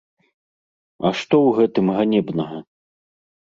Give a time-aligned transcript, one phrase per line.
[1.05, 2.57] А што ў гэтым ганебнага?